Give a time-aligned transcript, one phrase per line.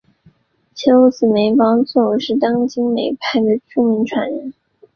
[0.73, 4.51] 其幼子梅葆玖是当今梅派的著名传人。